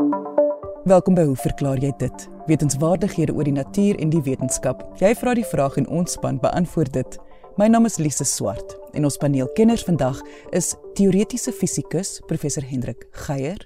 [0.00, 2.22] Welkom by Hoe verklaar jy dit?
[2.48, 4.80] Wetenskapwaardighede oor die natuur en die wetenskap.
[4.96, 7.20] Jy vra die vraag en ons span beantwoord dit.
[7.60, 10.16] My naam is Lise Swart en ons paneelkenners vandag
[10.56, 13.60] is teoretiese fisikus professor Hendrik Geier,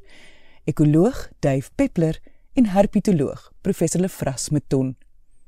[0.67, 2.19] ekoloog Dave Peppler
[2.59, 4.99] en herpetoloog professor Lefras Meton.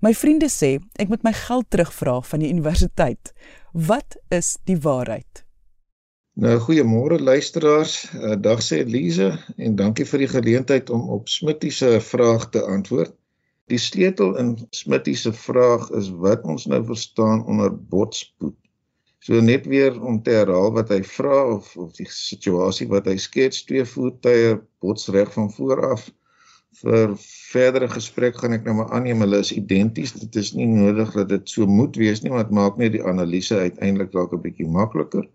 [0.00, 3.32] My vriende sê ek moet my geld terugvra van die universiteit.
[3.74, 5.42] Wat is die waarheid?
[6.38, 7.94] Nou goeiemôre luisteraars.
[8.14, 12.62] Uh, dag sê Elise en dankie vir die geleentheid om op Smitty se vraag te
[12.62, 13.10] antwoord.
[13.66, 18.54] Die sleutel in Smitty se vraag is wat ons nou verstaan onder botspoed.
[19.18, 23.18] So net weer om te herhaal wat hy vra of of die situasie wat hy
[23.18, 26.06] skets, twee voertuie bots reg van voor af
[26.82, 30.12] vir verdere gesprek gaan ek nou maar aanneem hulle is identies.
[30.12, 33.58] Dit is nie nodig dat dit so moet wees nie, want maak net die analise
[33.58, 35.26] uiteindelik dalk 'n bietjie makliker.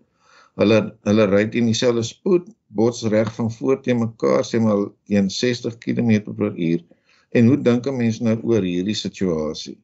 [0.60, 5.30] Hulle hulle ry teen dieselfde spoed, bots reg van voor teen mekaar, sê maar teen
[5.30, 6.84] 60 km/h.
[7.34, 9.78] En hoe dink 'n mens nou oor hierdie situasie?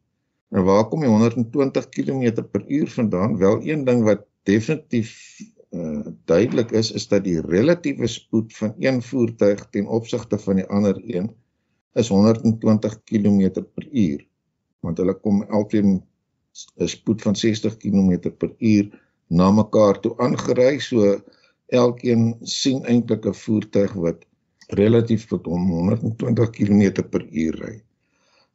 [0.54, 3.38] Nou waar kom die 120 km/h vandaan?
[3.38, 9.02] Wel een ding wat definitief uh, duidelik is is dat die relatiewe spoed van een
[9.02, 11.30] voertuig ten opsigte van die ander een
[12.02, 14.16] is 120 km/h
[14.80, 16.00] want hulle kom albei 'n
[16.94, 18.90] spoed van 60 km/h
[19.28, 21.20] na mekaar toe aangery so
[21.82, 24.26] elkeen sien eintlik 'n voertuig wat
[24.80, 27.74] relatief tot hom 120 km/h ry.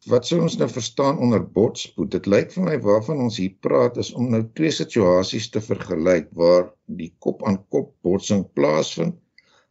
[0.05, 2.11] Wat sou ons nou verstaan onder botspoed?
[2.13, 6.27] Dit lyk vir my waarvan ons hier praat is om nou twee situasies te vergelyk
[6.37, 9.15] waar die kop-aan-kop -kop botsing plaasvind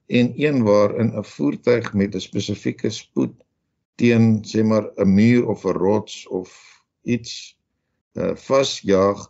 [0.06, 3.34] en een waarin 'n voertuig met 'n spesifieke spoed
[3.94, 6.50] teen sê maar 'n muur of 'n rots of
[7.02, 7.56] iets
[8.14, 9.20] uh vasjaag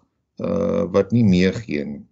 [0.41, 2.07] uh wat nie meer gee nie.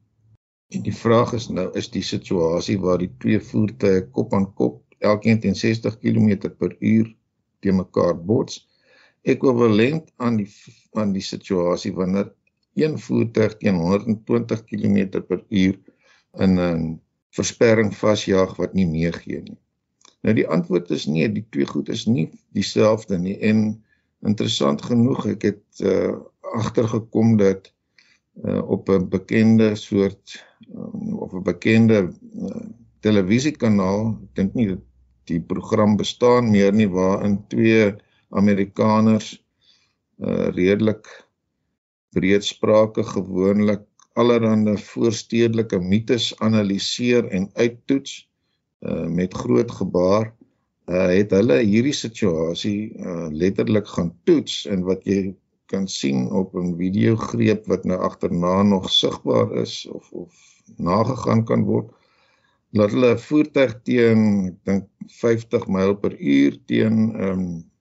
[0.68, 4.84] En die vraag is nou is die situasie waar die twee voertuie kop aan kop
[4.98, 7.08] elkeen teen 60 km/h
[7.60, 8.68] teen mekaar bots
[9.22, 10.48] ekwivalent aan die
[10.98, 12.32] aan die situasie wanneer
[12.74, 15.72] een voertuig teen 120 km/h
[16.44, 17.00] in 'n
[17.36, 19.58] versperring vasjaag wat nie meer gee nie.
[20.22, 23.84] Nou die antwoord is nee, die twee goed is nie dieselfde nie en
[24.22, 26.14] interessant genoeg ek het uh,
[26.54, 27.72] agtergekom dat
[28.44, 30.38] uh, op 'n bekende soort
[30.74, 32.66] um, of 'n bekende uh,
[33.00, 34.76] televisiekanaal, ek dink nie
[35.24, 37.94] die program bestaan meer nie waarin twee
[38.40, 39.34] Amerikaners
[40.22, 41.08] uh, redelik
[42.12, 43.84] breedsprake gewoonlik
[44.20, 48.28] allerlei voorstedelike mites analiseer en uittoets
[48.80, 50.26] uh, met groot gebaar
[50.90, 55.32] uh, het hulle hierdie situasie uh, letterlik gaan toets en wat jy
[55.72, 60.32] kan sien op 'n videogreep wat nou agterna nog sigbaar is of of
[60.76, 61.88] nagegaan kan word
[62.76, 64.20] laat hulle 'n voertuig teen
[64.50, 64.84] ek dink
[65.22, 67.71] 50 myl per uur teen 'n um, ehm,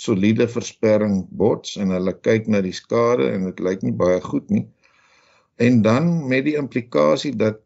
[0.00, 4.48] soliede versperring bots en hulle kyk na die skade en dit lyk nie baie goed
[4.50, 4.66] nie.
[5.60, 7.60] En dan met die implikasie dat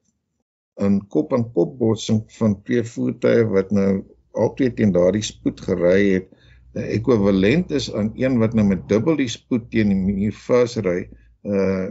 [0.82, 4.02] 'n kop-aan-kop botsing van twee voertuie wat nou
[4.32, 6.26] albei teen daardie spoed gery het,
[6.74, 11.08] ekwivalent is aan een wat nou met dubbel die spoed teen die muur vasry,
[11.46, 11.86] uh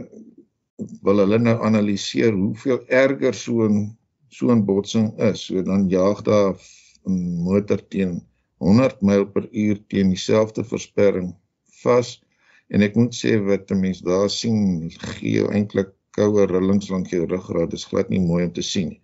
[1.06, 3.96] wil hulle nou analiseer hoeveel erger so 'n
[4.28, 5.46] so 'n botsing is.
[5.46, 6.54] So dan jaag daar
[7.06, 8.20] 'n motor teen
[8.64, 11.34] 100 myl per uur teen dieselfde versperring
[11.82, 12.14] vas
[12.72, 17.26] en ek moet sê wat 'n mens daar sien gee eintlik koue rillings langs jou
[17.26, 19.00] ruggraat is glad nie mooi om te sien nie.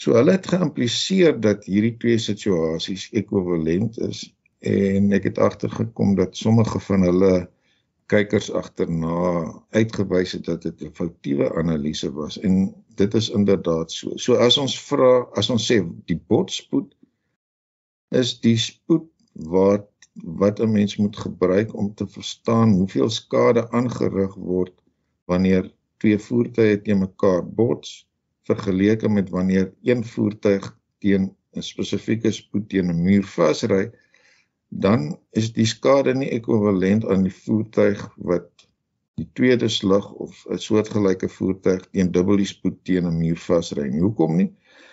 [0.00, 4.22] So hulle het geïmpliseer dat hierdie twee situasies ekwivalent is
[4.64, 7.34] en ek het agtergekom dat sommige van hulle
[8.10, 9.18] kykers agterna
[9.76, 14.16] uitgewys het dat dit 'n foutiewe analise was en dit is inderdaad so.
[14.16, 16.94] So as ons vra, as ons sê die botspoed
[18.10, 19.08] is die spoed
[19.54, 19.88] wat
[20.42, 24.74] wat 'n mens moet gebruik om te verstaan hoeveel skade aangerig word
[25.24, 25.70] wanneer
[26.02, 28.06] twee voertuie teen mekaar bots
[28.50, 30.66] vergeleke met wanneer een voertuig
[30.98, 33.90] teen 'n spesifieke spoed teen 'n muur vasry
[34.70, 38.66] dan is die skade nie ekwivalent aan die voertuig wat
[39.18, 43.88] die tweede slag of 'n soortgelyke voertuig teen dubbel die spoed teen 'n muur vasry
[43.88, 44.00] nie.
[44.00, 44.50] Hoekom nie?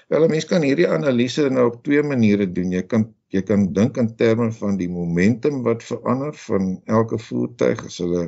[0.08, 2.72] Wel, 'n mens kan hierdie analise nou op twee maniere doen.
[2.72, 7.82] Jy kan jy kan dink in terme van die momentum wat verander van elke voertuig
[7.90, 8.22] as hulle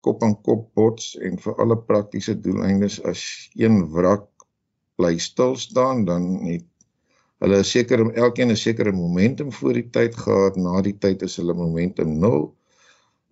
[0.00, 3.26] kop aan kop bots en vir alle praktiese doeleindes as
[3.60, 4.24] een wrak
[4.96, 6.64] bly stil staan dan het
[7.44, 11.36] hulle 'n sekere elkeen 'n sekere momentum voor die tyd gehad na die tyd is
[11.36, 12.54] hulle momentum 0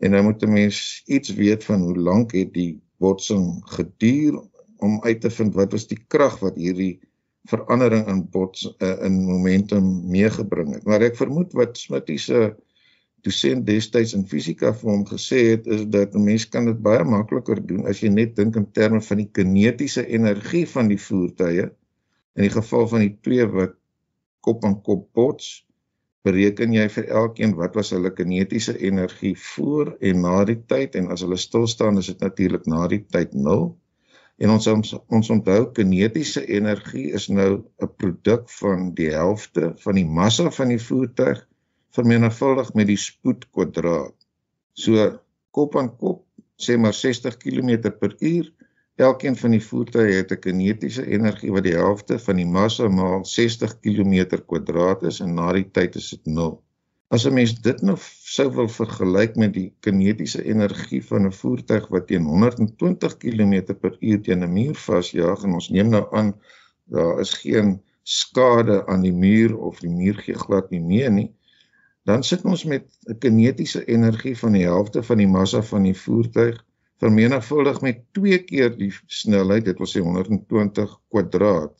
[0.04, 4.36] en nou moet 'n mens iets weet van hoe lank het die botsing geduur
[4.76, 7.00] om uit te vind wat was die krag wat hierdie
[7.48, 12.54] verandering in bots uh, in momentum meegebring het maar ek vermoed wat Smitty se
[13.24, 17.04] dosent destyds in fisika vir hom gesê het is dat 'n mens kan dit baie
[17.04, 21.70] makliker doen as jy net dink in terme van die kinetiese energie van die voertuie
[22.36, 23.76] in die geval van die twee wat
[24.40, 25.66] kop aan kop bots,
[26.24, 31.08] bereken jy vir elkeen wat was hulle kinetiese energie voor en na die tyd en
[31.12, 33.70] as hulle stil staan is dit natuurlik na die tyd 0.
[34.40, 37.50] En ons ons, ons onthou kinetiese energie is nou
[37.82, 41.46] 'n produk van die helfte van die massa van die voertuig
[41.96, 44.16] vermenigvuldig met die spoed kwadraat.
[44.72, 45.20] So
[45.50, 46.24] kop aan kop
[46.56, 48.50] sê maar 60 km/h
[49.00, 53.24] Elkeen van die voertuie het 'n kinetiese energie wat die helfte van die massa maal
[53.24, 56.62] 60 km² is en na die tyd is dit 0.
[57.16, 57.96] As 'n mens dit nou
[58.32, 64.44] sou wil vergelyk met die kinetiese energie van 'n voertuig wat teen 120 km/h teen
[64.46, 66.30] 'n muur vasjaag en ons neem nou aan
[66.94, 71.28] daar is geen skade aan die muur of die muur gee glad nie mee nie,
[72.04, 75.98] dan sit ons met 'n kinetiese energie van die helfte van die massa van die
[76.04, 76.64] voertuig
[77.02, 81.74] vermenigvuldig met 2 keer die snelheid, dit wil sê 120 kwadraat.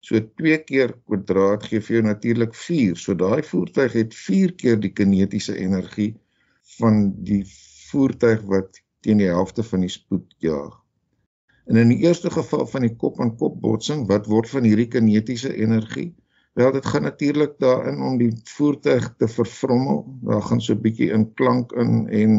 [0.00, 2.96] So 2 keer kwadraat gee vir jou natuurlik 4.
[2.96, 6.14] So daai voertuig het 4 keer die kinetiese energie
[6.78, 7.42] van die
[7.90, 10.78] voertuig wat teen die helfte van die spoed jaag.
[11.70, 14.88] En in die eerste geval van die kop aan kop botsing, wat word van hierdie
[14.90, 16.10] kinetiese energie?
[16.58, 20.02] Wel dit gaan natuurlik daarin om die voertuig te vervrommel.
[20.26, 22.32] Daar gaan so 'n bietjie in klank in en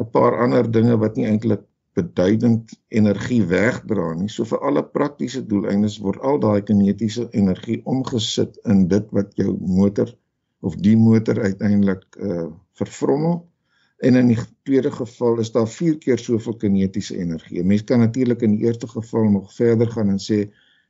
[0.00, 1.62] 'n paar ander dinge wat nie eintlik
[1.94, 4.28] beduidend energie wegdra nie.
[4.32, 9.54] So vir alle praktiese doeleindes word al daai kinetiese energie omgesit in dit wat jou
[9.60, 10.10] motor
[10.64, 13.44] of die motor uiteindelik uh vervrommel.
[14.02, 17.62] En in die tweede geval is daar 4 keer soveel kinetiese energie.
[17.62, 20.48] Mense kan natuurlik in die eerste geval nog verder gaan en sê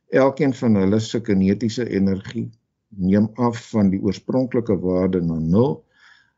[0.09, 2.49] elkeen van hulle se kinetiese energie
[2.89, 5.84] neem af van die oorspronklike waarde na 0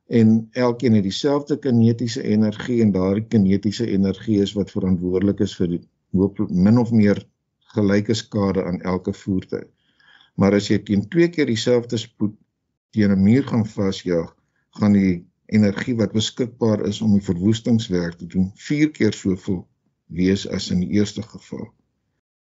[0.08, 5.80] en elkeen het dieselfde kinetiese energie en daardie kinetiese energie is wat verantwoordelik is vir
[6.16, 7.20] hoop min of meer
[7.76, 9.68] gelyke skade aan elke voertuig.
[10.36, 12.36] Maar as jy teen twee keer dieselfde spoed
[12.96, 14.36] teen 'n muur gaan vasjaag,
[14.80, 19.68] gaan die energie wat beskikbaar is om die verwoestingswerk te doen, vier keer soveel
[20.08, 21.68] wees as in die eerste geval.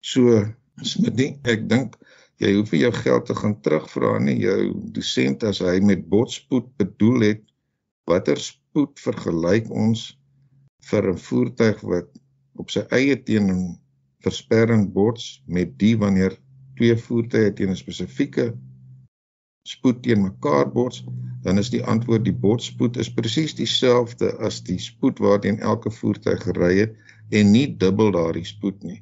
[0.01, 0.45] So,
[0.81, 1.95] Smitty, ek dink
[2.37, 4.35] jy hoef nie jou geld te gaan terugvra nie.
[4.43, 7.43] Jou dosent as hy met botspoed bedoel het
[8.09, 10.05] watter spoed vergelyk ons
[10.89, 12.09] vir 'n voertuig wat
[12.61, 13.63] op sy eie teen 'n
[14.25, 16.37] versperring bots met die wanneer
[16.77, 18.47] twee voertuie teen 'n spesifieke
[19.67, 21.03] spoed teen mekaar bots,
[21.41, 26.43] dan is die antwoord die botspoed is presies dieselfde as die spoed waarteen elke voertuig
[26.43, 26.93] gery het
[27.31, 29.01] en nie dubbel daardie spoed nie.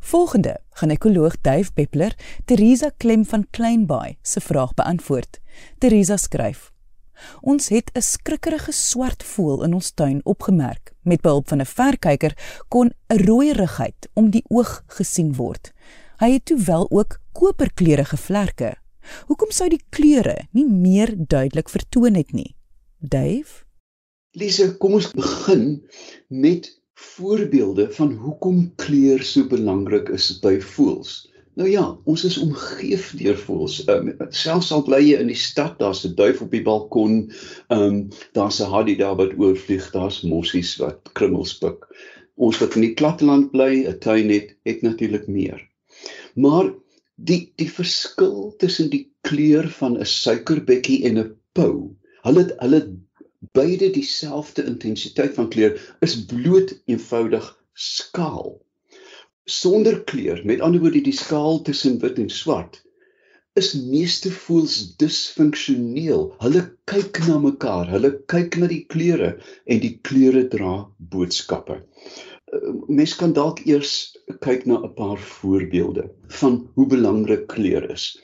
[0.01, 2.17] Volgende gaan ekoloog Dave Peppler
[2.49, 5.43] Teresa Klem van Kleinbaai se vraag beantwoord.
[5.77, 6.71] Teresa skryf:
[7.41, 10.93] Ons het 'n skrikkerige swart voël in ons tuin opgemerk.
[11.03, 12.35] Met behulp van 'n verkyker
[12.69, 15.73] kon 'n rooierigheid om die oog gesien word.
[16.19, 18.75] Hy het toe wel ook koperkleurige vlerke.
[19.27, 22.57] Hoekom sou die kleure nie meer duidelik vertoon het nie?
[22.99, 23.65] Dave?
[24.37, 25.87] Lise, kom ons begin
[26.29, 31.29] met voorbeelde van hoekom kleur so belangrik is by voëls.
[31.59, 33.81] Nou ja, ons is omgeef deur voëls.
[33.91, 37.17] Um, selfs al bly jy in die stad, daar's 'n duif op die balkon,
[37.75, 37.97] ehm um,
[38.39, 41.89] daar's 'n hadida wat oorvlieg, daar's mossies wat krummels pik.
[42.37, 45.59] Ons wat in die platteland bly, 'n tuin het, het natuurlik meer.
[46.35, 46.71] Maar
[47.17, 51.91] die die verskil tussen die kleur van 'n suikerbekkie en 'n pou,
[52.23, 52.83] hulle hulle
[53.59, 55.75] beide dieselfde intensiteit van kleur
[56.07, 58.61] is bloot eenvoudig skaal
[59.49, 62.83] sonder kleur, met ander woorde die skaal tussen wit en swart,
[63.59, 66.29] is meeste voels disfunksioneel.
[66.43, 69.35] Hulle kyk na mekaar, hulle kyk na die kleure
[69.67, 71.81] en die kleure dra boodskappe.
[72.49, 74.15] Uh, mens kan dalk eers
[74.45, 76.09] kyk na 'n paar voorbeelde
[76.41, 78.15] van hoe belangrik kleur is.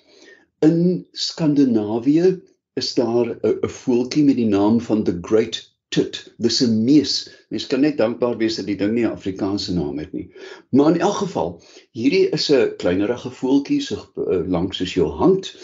[0.62, 2.40] In Skandinawië
[2.80, 6.20] is daar 'n voeltjie met die naam van the Great tit.
[6.42, 7.14] Dis 'n mees.
[7.50, 10.28] Mens kan net dankbaar wees dat die ding nie 'n Afrikaanse naam het nie.
[10.70, 11.50] Maar in elk geval,
[11.92, 15.54] hierdie is 'n kleinerige voeltjie so uh, lank soos jou hand.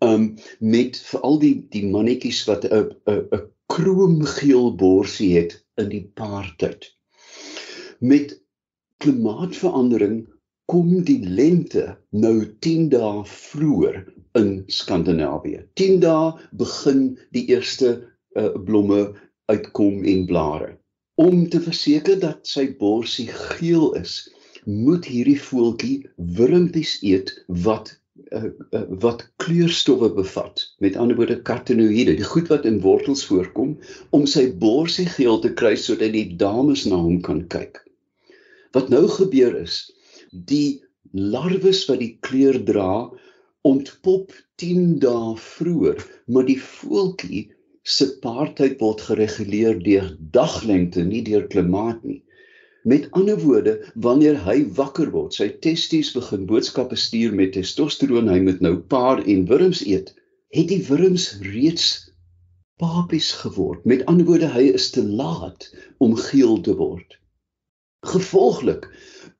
[0.00, 6.04] Um met veral die die mannetjies wat 'n 'n 'n kroomgeel borsie het in die
[6.14, 6.92] paartyd.
[8.00, 8.40] Met
[8.98, 10.26] klimaatsverandering
[10.68, 14.02] kom die lente nou 10 dae vroeër
[14.32, 15.62] in Skandinawië.
[15.74, 17.94] 10 dae begin die eerste
[18.36, 19.14] uh, blomme
[19.48, 20.74] uitkom en blare.
[21.18, 24.20] Om te verseker dat sy borsie geel is,
[24.68, 25.96] moet hierdie voeltjie
[26.36, 27.32] wurmpies eet
[27.64, 27.94] wat
[28.30, 30.64] uh, uh, wat kleurstowwe bevat.
[30.84, 33.76] Met ander woorde karotenoïde, die goed wat in wortels voorkom
[34.16, 37.80] om sy borsie geel te kry sodat die dames na hom kan kyk.
[38.76, 39.86] Wat nou gebeur is,
[40.30, 40.82] die
[41.16, 43.08] larwes wat die kleur dra
[43.68, 47.48] ontpop 10 dae vroeër, maar die voeltjie
[47.88, 52.20] se paartyd word gereguleer deur daglengte, nie deur klimaat nie.
[52.88, 53.74] Met ander woorde,
[54.06, 59.24] wanneer hy wakker word, sy testies begin boodskappe stuur met testosteron, hy moet nou paar
[59.24, 60.12] en wurms eet,
[60.54, 61.88] het die wurms reeds
[62.80, 63.84] papies geword.
[63.84, 65.68] Met ander woorde, hy is te laat
[66.04, 67.18] om geel te word.
[68.06, 68.86] Gevolglik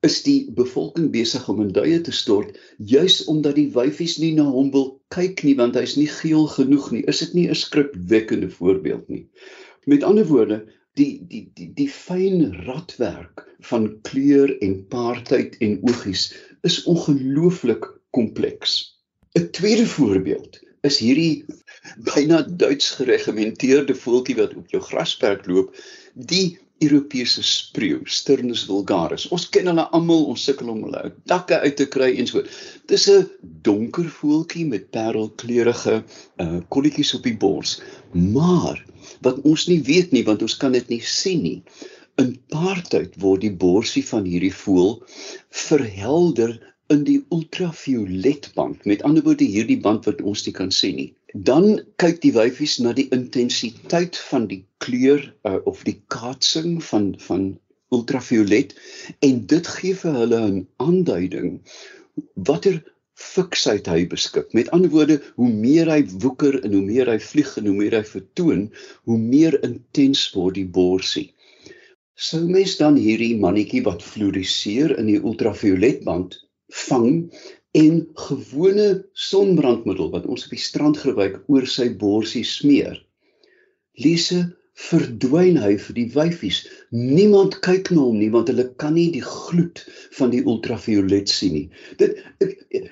[0.07, 2.57] is die bevolking besig om in duie te stort
[2.91, 6.91] juis omdat die wyfies nie na hom wil kyk nie want hy's nie geel genoeg
[6.93, 7.03] nie.
[7.11, 9.25] Is dit nie 'n skrikwekkende voorbeeld nie?
[9.85, 10.63] Met ander woorde,
[10.95, 16.29] die die die die fyn radwerk van kleur en paartyd en oogies
[16.63, 18.95] is ongelooflik kompleks.
[19.35, 21.45] 'n Tweede voorbeeld is hierdie
[22.09, 25.75] byna Duits geregimenteerde voeltjie wat op jou grasperk loop,
[26.13, 29.25] die Europese spreeu, Sturnus vulgaris.
[29.35, 32.43] Ons ken hulle almal, ons sukkel om hulle uit dakke uit te kry en so.
[32.91, 33.27] Dis 'n
[33.67, 35.95] donker voeltjie met parelkleurige
[36.45, 37.81] uh kolletjies op die bors.
[38.13, 38.79] Maar
[39.27, 41.61] wat ons nie weet nie want ons kan dit nie sien nie.
[42.23, 44.99] In paartyd word die borsie van hierdie voël
[45.67, 46.57] verhelder
[46.89, 48.85] in die ultraviolet band.
[48.85, 52.79] Met ander woorde hierdie band wat ons nie kan sien nie dan kyk die wyfies
[52.79, 57.59] na die intensiteit van die kleur uh, of die kaatsing van van
[57.93, 58.75] ultraviolet
[59.25, 61.59] en dit gee vir hulle 'n aanduiding
[62.33, 62.81] watter
[63.19, 64.53] fiksheid hy beskik.
[64.55, 67.97] Met ander woorde, hoe meer hy woeker en hoe meer hy vlieg en hoe meer
[67.97, 68.69] hy vertoon,
[69.03, 71.33] hoe meer intens word die borsie.
[72.15, 76.39] Sou mens dan hierdie mannetjie wat fluoriseer in die ultravioletband
[76.87, 77.29] vang
[77.77, 82.97] en gewone sonbrandmiddel wat ons op die strand gebruik oor sy borsie smeer.
[83.99, 86.63] Lise verdwyn hy vir die wyfies.
[86.95, 89.83] Niemand kyk na hom nie want hulle kan nie die gloed
[90.17, 91.67] van die ultraviolet sien nie.
[91.99, 92.89] Dit ek, ek,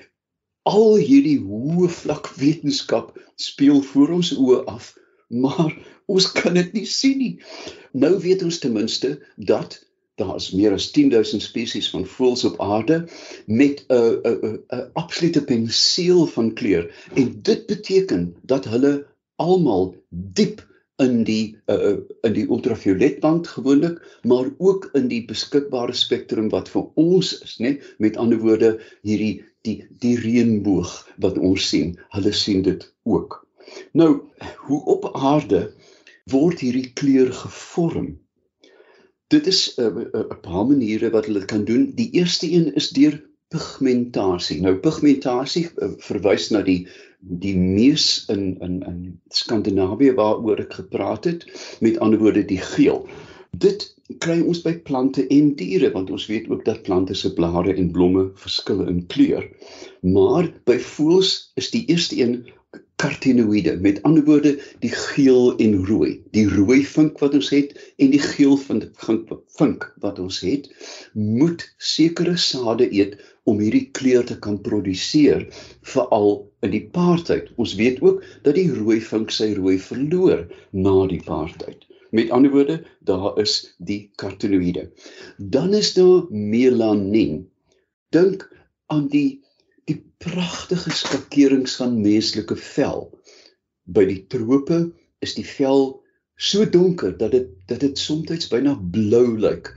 [0.68, 4.92] al hierdie hoë vlak wetenskap speel voor ons oë af,
[5.32, 5.72] maar
[6.12, 7.34] ons kan dit nie sien nie.
[7.96, 9.80] Nou weet ons ten minste dat
[10.18, 13.04] daar's meer as 10000 spesies van voëls op aarde
[13.46, 16.84] met 'n 'n 'n absolute penseel van kleur.
[17.14, 19.06] En dit beteken dat hulle
[19.36, 20.66] almal diep
[20.98, 21.96] in die uh,
[22.26, 27.76] in die ultravioletband gewoonlik maar ook in die beskikbare spektrum wat vir ons is nê
[28.02, 28.72] met ander woorde
[29.06, 30.94] hierdie die die reënboog
[31.24, 33.46] wat ons sien hulle sien dit ook.
[33.92, 34.10] Nou
[34.66, 35.68] hoe op aarde
[36.34, 38.16] word hierdie kleur gevorm
[39.28, 41.92] dit is 'n uh, 'n uh, paar maniere wat hulle kan doen.
[41.94, 44.60] Die eerste een is deur pigmentasie.
[44.60, 51.24] Nou pigmentasie uh, verwys na die die mees in in in Skandinawië waaroor ek gepraat
[51.24, 51.46] het,
[51.80, 53.06] met ander woorde die geel.
[53.50, 53.94] Dit
[54.24, 57.90] kry ons by plante en diere want ons weet ook dat plante se blare en
[57.92, 59.48] blomme verskil in kleur.
[60.00, 62.46] Maar by voëls is die eerste een
[62.98, 63.76] kartinoïde.
[63.80, 66.18] Met ander woorde, die geel en rooi.
[66.34, 68.82] Die rooi vink wat ons het en die geel van
[69.58, 70.68] vink wat ons het,
[71.14, 73.16] moet sekere sade eet
[73.48, 75.46] om hierdie kleur te kan produseer,
[75.88, 76.32] veral
[76.66, 77.52] in die paartyd.
[77.56, 80.44] Ons weet ook dat die rooi vink sy rooi verloor
[80.76, 81.86] na die paartyd.
[82.10, 84.88] Met ander woorde, daar is die kartinoïde.
[85.38, 87.44] Dan is daar melanien.
[88.12, 88.48] Dink
[88.88, 89.44] aan die
[90.24, 93.06] pragtige skakerings van menslike vel.
[93.84, 94.80] By die trope
[95.24, 96.00] is die vel
[96.38, 99.74] so donker dat dit dat dit soms byna blou lyk.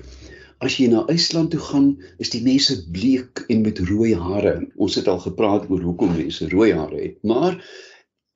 [0.62, 1.88] As jy na IJsland toe gaan,
[2.22, 4.68] is die mense bleek en met rooi hare.
[4.78, 7.58] Ons het al gepraat oor hoekom mense rooi hare het, maar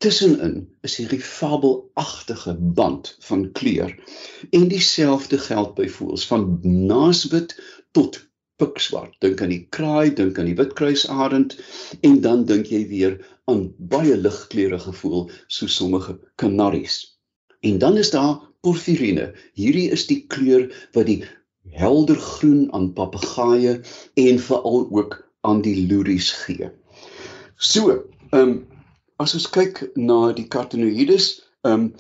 [0.01, 3.93] tussenin is hierdie fabelagtige band van kleur.
[4.50, 7.55] En dieselfde geld by voels van naaswit
[7.93, 8.19] tot
[8.62, 9.15] pikswart.
[9.24, 11.57] Dink aan die kraai, dink aan die witkruisarend
[12.01, 13.17] en dan dink jy weer
[13.51, 17.17] aan baie ligkleurige voël soos sommige kanaries.
[17.65, 19.33] En dan is daar porfirine.
[19.53, 21.24] Hierdie is die kleur wat die
[21.75, 23.79] helder groen aan papegaaie
[24.13, 26.71] en veral ook aan die loeries gee.
[27.55, 28.55] So, ehm um,
[29.17, 31.27] as ons kyk na die carotenoides,
[31.63, 31.93] ehm um,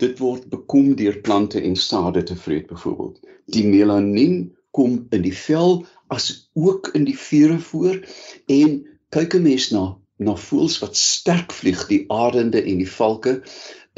[0.00, 3.18] dit word bekom deur plante en sade te vreet byvoorbeeld.
[3.52, 8.00] Die melanien kom in die vel as ook in die vure voor
[8.46, 8.78] en
[9.14, 9.84] kyk 'n mens na
[10.20, 13.40] na voëls wat sterk vlieg die arende en die valke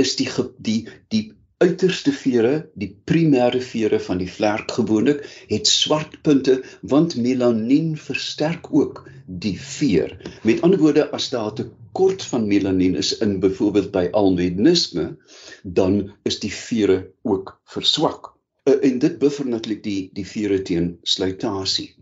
[0.03, 0.29] is die
[0.69, 0.81] die
[1.15, 1.25] die
[1.63, 2.53] uiterste vere
[2.83, 6.57] die primêre vere van die vlerk gewoonlik het swart punte
[6.95, 9.05] want melanien versterk ook
[9.45, 10.17] die veer.
[10.43, 15.17] Met ander woorde as daar 'n tekort van melanien is in byvoorbeeld by albinisme
[15.63, 18.33] dan is die vere ook verswak.
[18.65, 21.95] Uh, en dit buffer natuurlik die die vere teen slytasie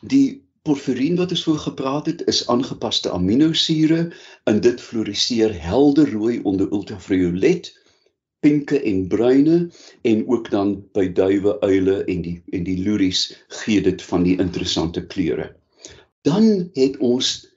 [0.00, 4.12] Die porfirien wat ons voor gepraat het, is aangepaste aminosure
[4.44, 7.72] en dit fluoriseer helder rooi onder ultraviolet,
[8.40, 9.70] pinke en bruine
[10.02, 13.26] en ook dan by duwe, uile en die en die loeries
[13.60, 15.50] gee dit van die interessante kleure.
[16.24, 17.50] Dan het ons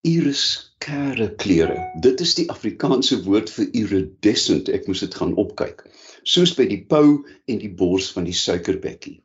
[0.00, 1.76] iriskare kleure.
[2.00, 4.68] Dit is die Afrikaanse woord vir iridescent.
[4.72, 5.84] Ek moes dit gaan opkyk.
[6.24, 9.20] Soos by die pou en die bors van die suikerbekkie.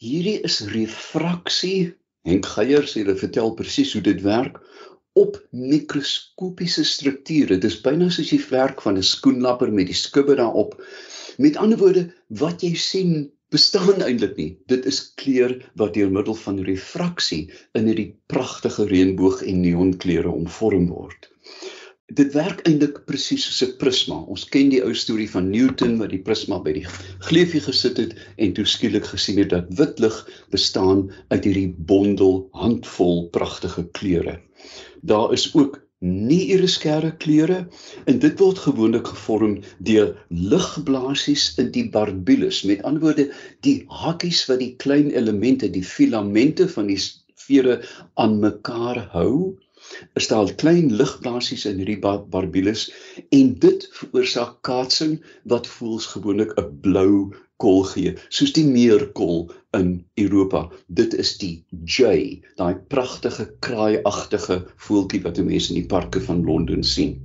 [0.00, 1.92] Hierdie is refraksie.
[2.24, 4.54] Henk Geier sê hulle vertel presies hoe dit werk
[5.22, 7.58] op mikroskopiese strukture.
[7.64, 10.72] Dis byna soos die werk van 'n skoenlapper met die skubbe daarop.
[11.46, 12.06] Met ander woorde,
[12.44, 13.12] wat jy sien
[13.52, 14.50] bestaan eintlik nie.
[14.72, 17.42] Dit is kleur wat deur middel van refraksie
[17.76, 21.29] in hierdie pragtige reënboog en neonkleure omvorm word
[22.18, 24.18] dit werk eintlik presies soos 'n prisma.
[24.34, 26.86] Ons ken die ou storie van Newton wat die prisma by die
[27.26, 30.16] gleufie gesit het en toe skielik gesien het dat wit lig
[30.50, 34.40] bestaan uit hierdie bondel handvol pragtige kleure.
[35.02, 37.68] Daar is ook nie iriskere kleure
[38.08, 42.64] en dit word gewoonlik gevorm deur ligblaasies in die barbules.
[42.64, 46.98] Met ander woorde, die hakies wat die klein elemente, die filamente van die
[47.36, 47.82] vere
[48.14, 49.58] aan mekaar hou
[50.20, 52.86] is daar klein ligblaasies in hierdie bar barbules
[53.38, 55.16] en dit veroorsaak kaatsing
[55.54, 57.14] wat voels gewoonlik 'n blou
[57.64, 59.42] kol gee soos die meerkol
[59.80, 59.90] in
[60.26, 60.62] Europa
[61.00, 61.54] dit is die
[61.96, 67.18] jay daai pragtige kraaiagtige voeltjie wat mense in die parke van Londen sien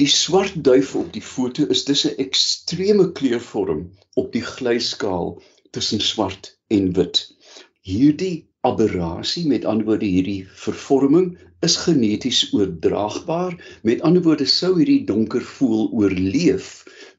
[0.00, 3.82] Die swart duif op die foto is dis 'n ekstreme kleurvorm
[4.22, 5.28] op die glyskaal
[5.76, 7.20] tussen swart en wit.
[7.90, 9.46] Hierdie aberrasie.
[9.50, 11.32] Met ander woorde hierdie vervorming
[11.66, 13.56] is geneties oordraagbaar.
[13.82, 16.68] Met ander woorde sou hierdie donker voel oorleef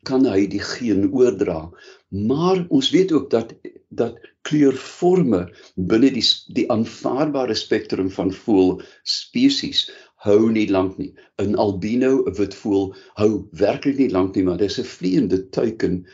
[0.08, 1.68] kan hy die geen oordra.
[2.10, 3.54] Maar ons weet ook dat
[3.94, 5.44] dat kleurforme
[5.76, 6.26] binne die
[6.58, 9.86] die aanvaarbare spektrum van voel spesies
[10.26, 11.12] hou nie lank nie.
[11.44, 12.86] 'n albino 'n wit voel
[13.20, 13.32] hou
[13.64, 16.06] werklik nie lank nie maar dis 'n vleiende teiken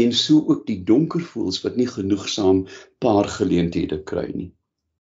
[0.00, 2.66] en so ook die donker voels wat nie genoegsaam
[2.98, 4.50] paar geleenthede kry nie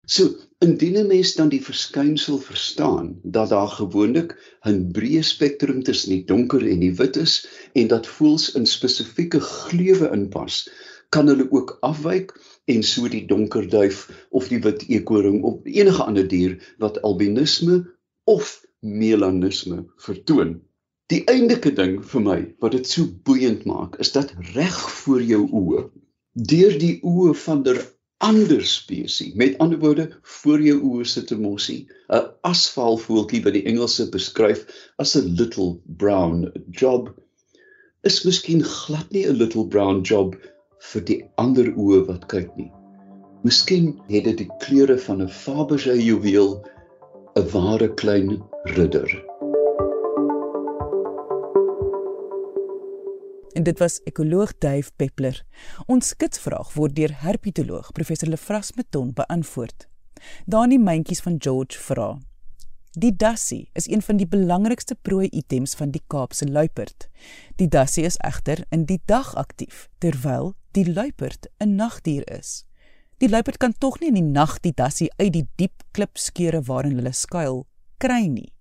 [0.06, 4.34] So, indien 'n mens dan die verskynsel verstaan dat daar gewoonlik
[4.68, 7.36] 'n breë spektrum tussen die donker en die wit is
[7.72, 10.68] en dat voels in spesifieke gleuwe inpas,
[11.08, 16.04] kan hulle ook afwyk en so die donker duif of die wit eekoring of enige
[16.04, 17.80] ander dier wat albinisme
[18.24, 20.60] of melanisme vertoon.
[21.12, 25.42] Die eindelike ding vir my wat dit so boeiend maak, is dat reg voor jou
[25.48, 25.88] oë,
[26.32, 27.80] deur die oë van der
[28.18, 29.34] ander spesies.
[29.34, 34.66] Met ander woorde, voor jou oë sit 'n mossie, 'n asfalvoeltjie wat die Engelse beskryf
[34.98, 37.14] as 'n little brown job.
[38.02, 40.36] Is miskien glad nie 'n little brown job
[40.92, 42.70] vir die ander oë wat kyk nie.
[43.42, 46.64] Miskien het dit die kleure van 'n Fabergé juweel,
[47.36, 48.42] 'n ware klein
[48.76, 49.10] ridder.
[53.54, 55.44] En dit was ekoloog Dave Peppler.
[55.86, 59.86] Ons skitsvraag word deur herpetoloog professor Lefras Meton beantwoord.
[60.50, 62.08] Dani Mentjies van George vra:
[62.98, 67.08] Die dassie is een van die belangrikste prooi-items van die Kaapse luiperd.
[67.56, 72.64] Die dassie is egter in die dag aktief terwyl die luiperd 'n nagdier is.
[73.18, 76.96] Die luiperd kan tog nie in die nag die dassie uit die diep klipskeure waarin
[76.98, 77.66] hulle skuil
[77.98, 78.52] kry nie.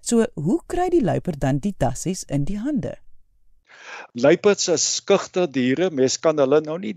[0.00, 2.96] So, hoe kry die luiperd dan die dassies in die hande?
[4.14, 5.90] Luiperds is skugter diere.
[5.90, 6.94] Mens kan hulle nou nie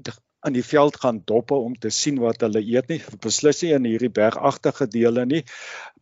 [0.47, 3.01] in die veld gaan dop om te sien wat hulle eet nie.
[3.23, 5.43] Beslis nie in hierdie bergagtige dele nie.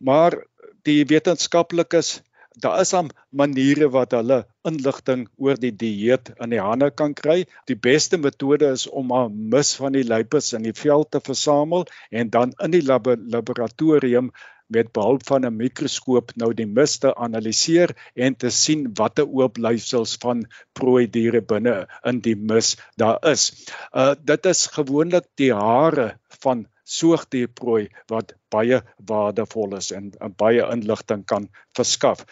[0.00, 0.40] Maar
[0.88, 2.20] die wetenskaplikes
[2.60, 7.44] Daar is aan maniere wat hulle inligting oor die dieet in die hande kan kry.
[7.70, 11.86] Die beste metode is om 'n mis van die luiperds in die veld te versamel
[12.10, 14.30] en dan in die lab laboratorium
[14.74, 20.44] met behulp van 'n mikroskoop nou die miste analiseer en te sien watter oopblyfsels van
[20.80, 21.76] prooi diere binne
[22.10, 23.44] in die mis daar is.
[23.92, 26.08] Uh dit is gewoonlik die hare
[26.44, 32.26] van soogdierprooi wat baie waardevol is en, en baie inligting kan verskaf.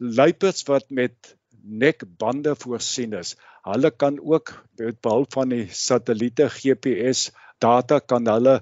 [0.00, 3.36] Luiperds wat met nekbande voorsien is,
[3.68, 7.30] hulle kan ook met behulp van die satelliete GPS
[7.62, 8.60] data kan hulle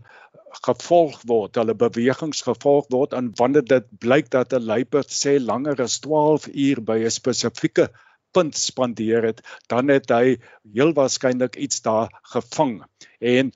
[0.66, 5.82] gevolg word, hulle bewegings gevolg word en wanneer dit blyk dat 'n luiperd sê langer
[5.82, 7.90] as 12 uur by 'n spesifieke
[8.32, 10.38] punt spandeer het, dan het hy
[10.74, 12.82] heel waarskynlik iets daar gevang.
[13.18, 13.52] En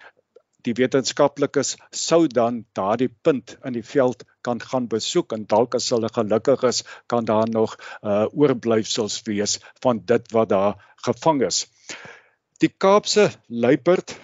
[0.65, 5.91] die wetenskaplikes sou dan daardie punt in die veld kan gaan besoek en dalk as
[5.93, 11.67] hulle gelukkig is, kan daar nog uh oorblyfsels wees van dit wat daar gevang is.
[12.63, 14.17] Die Kaapse luiperd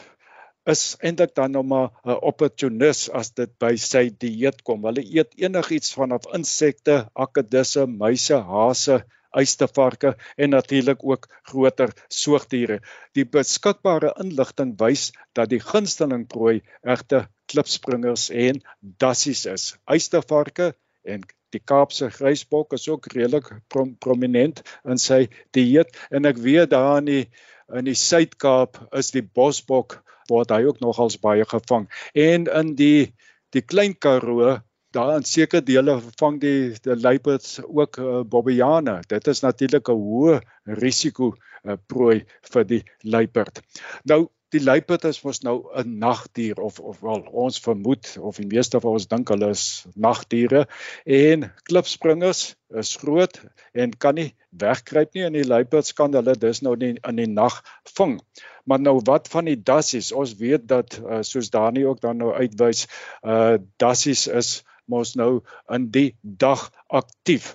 [0.69, 4.85] is eintlik dan nog maar 'n opportunis as dit by sy dieet kom.
[4.85, 12.81] Hulle eet enigiets vanaf insekte, akedisse, muise, hase, uistervarke en natuurlik ook groter soogdiere.
[13.13, 19.77] Die beskikbare inligting wys dat die gunsteling prooi egte klipspringers en dassies is.
[19.85, 26.39] Uistervarke en die Kaapse grysbok is ook redelik prom prominent in sy dieet en ek
[26.39, 27.25] weet daar in die
[27.71, 31.89] in die Suid-Kaap is die bosbok word hy ook nogals baie gevang.
[32.15, 33.13] En in die
[33.51, 34.61] die Klein Karoo,
[34.95, 39.01] daar in sekere dele vang die die luiperds ook uh, bobbejane.
[39.11, 40.41] Dit is natuurlik 'n hoë
[40.81, 43.63] risiko uh, prooi vir die luiperd.
[44.05, 48.47] Nou die luiperd is mos nou 'n nagdier of of wel ons vermoed of die
[48.47, 50.67] meeste van ons dink hulle is nagdiere
[51.05, 52.43] en klipspringers
[52.83, 53.41] is groot
[53.73, 57.29] en kan nie wegkruip nie en die luiperds kan hulle dus nou nie in die
[57.31, 57.61] nag
[57.95, 58.19] vang.
[58.65, 60.13] Maar nou wat van die dassies?
[60.13, 62.87] Ons weet dat uh, soos Dani ook dan nou uitwys,
[63.23, 67.55] uh dassies is mos nou in die dag aktief.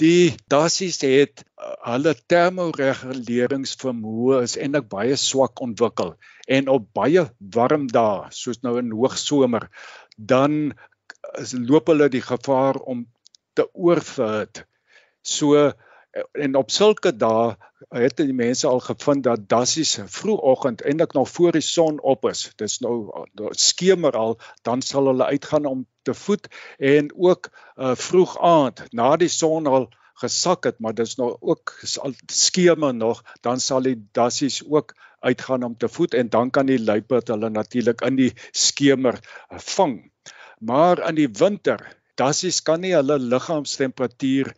[0.00, 6.10] Die dassies het uh, hulle termoreguleringsvermoë is eintlik baie swak ontwikkel
[6.56, 7.22] en op baie
[7.56, 9.68] warm dae soos nou in hoogsomer
[10.16, 10.72] dan
[11.38, 13.04] is, loop hulle die gevaar om
[13.54, 14.64] te oorverhit.
[15.22, 15.72] So
[16.32, 17.54] en op sulke dae
[17.94, 22.50] het die mense al gevind dat dassies vroegoggend eintlik nog voor die son op is.
[22.56, 23.10] Dis nou
[23.50, 29.16] skemer al, dan sal hulle uitgaan om te voed en ook uh, vroeg aand na
[29.16, 29.88] die son al
[30.20, 31.78] gesak het, maar dis nou ook
[32.26, 36.80] skemer nog, dan sal die dassies ook uitgaan om te voed en dan kan die
[36.80, 40.12] luiperd hulle natuurlik in die skemer vang.
[40.60, 41.80] Maar in die winter
[42.20, 44.50] Dassies kan nie hulle liggaamstemperatuur